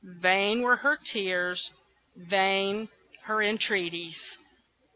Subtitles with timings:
[0.19, 1.69] Vain were her tears,
[2.15, 2.89] vain
[3.25, 4.19] her entreaties.